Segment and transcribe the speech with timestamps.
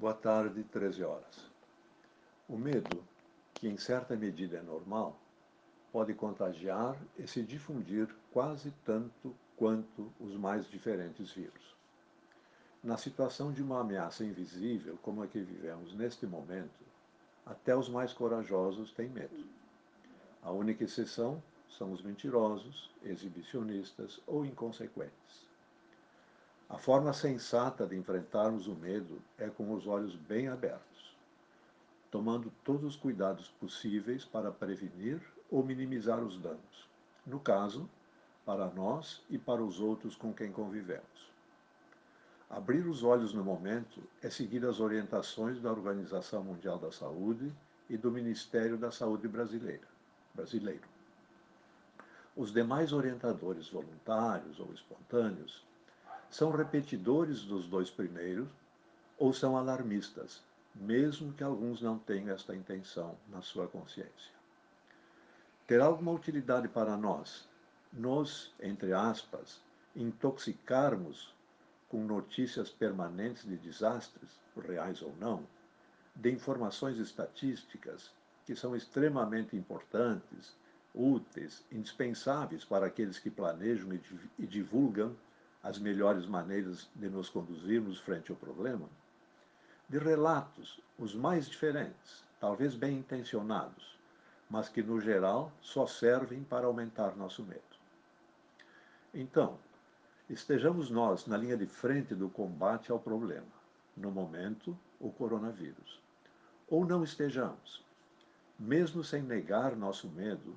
[0.00, 1.50] Boa tarde, 13 horas.
[2.48, 3.04] O medo,
[3.52, 5.14] que em certa medida é normal,
[5.92, 11.76] pode contagiar e se difundir quase tanto quanto os mais diferentes vírus.
[12.82, 16.80] Na situação de uma ameaça invisível como a que vivemos neste momento,
[17.44, 19.44] até os mais corajosos têm medo.
[20.40, 25.49] A única exceção são os mentirosos, exibicionistas ou inconsequentes.
[26.70, 31.16] A forma sensata de enfrentarmos o medo é com os olhos bem abertos,
[32.12, 35.20] tomando todos os cuidados possíveis para prevenir
[35.50, 36.88] ou minimizar os danos.
[37.26, 37.90] No caso,
[38.46, 41.28] para nós e para os outros com quem convivemos.
[42.48, 47.52] Abrir os olhos no momento é seguir as orientações da Organização Mundial da Saúde
[47.88, 49.88] e do Ministério da Saúde brasileira,
[50.32, 50.88] brasileiro.
[52.36, 55.68] Os demais orientadores voluntários ou espontâneos
[56.30, 58.48] são repetidores dos dois primeiros
[59.18, 60.42] ou são alarmistas,
[60.74, 64.32] mesmo que alguns não tenham esta intenção na sua consciência.
[65.66, 67.48] Ter alguma utilidade para nós,
[67.92, 69.60] nos, entre aspas,
[69.94, 71.34] intoxicarmos
[71.88, 75.44] com notícias permanentes de desastres, reais ou não,
[76.14, 78.10] de informações estatísticas
[78.46, 80.54] que são extremamente importantes,
[80.94, 83.92] úteis, indispensáveis para aqueles que planejam
[84.38, 85.16] e divulgam
[85.62, 88.88] as melhores maneiras de nos conduzirmos frente ao problema,
[89.88, 93.98] de relatos, os mais diferentes, talvez bem intencionados,
[94.48, 97.60] mas que no geral só servem para aumentar nosso medo.
[99.12, 99.58] Então,
[100.28, 103.60] estejamos nós na linha de frente do combate ao problema,
[103.96, 106.00] no momento, o coronavírus.
[106.68, 107.84] Ou não estejamos.
[108.58, 110.56] Mesmo sem negar nosso medo,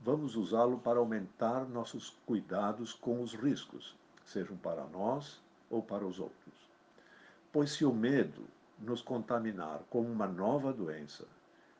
[0.00, 3.99] vamos usá-lo para aumentar nossos cuidados com os riscos
[4.30, 6.54] sejam para nós ou para os outros.
[7.52, 8.46] Pois se o medo
[8.78, 11.26] nos contaminar com uma nova doença,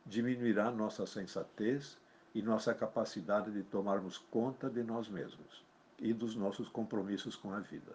[0.04, 1.96] diminuirá nossa sensatez
[2.34, 5.64] e nossa capacidade de tomarmos conta de nós mesmos
[5.98, 7.94] e dos nossos compromissos com a vida.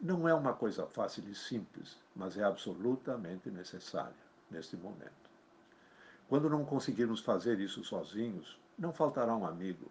[0.00, 4.14] Não é uma coisa fácil e simples, mas é absolutamente necessária
[4.50, 5.30] neste momento.
[6.28, 9.90] Quando não conseguirmos fazer isso sozinhos, não faltará um amigo,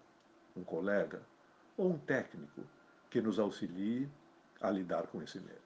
[0.55, 1.21] um colega
[1.77, 2.61] ou um técnico
[3.11, 4.09] que nos auxilie
[4.61, 5.59] a lidar com esse medo.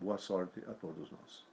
[0.00, 1.46] Boa sorte a todos nós.